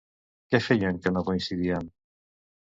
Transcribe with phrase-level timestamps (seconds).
[0.55, 1.93] Quant feia que no coincidien?